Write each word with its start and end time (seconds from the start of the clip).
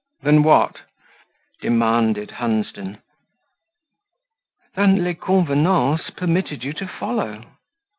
"Than 0.23 0.41
what?" 0.41 0.77
demanded 1.61 2.31
Hunsden. 2.31 3.03
"Than 4.73 5.03
'les 5.03 5.13
convenances' 5.13 6.09
permitted 6.17 6.63
you 6.63 6.73
to 6.73 6.87
follow." 6.87 7.43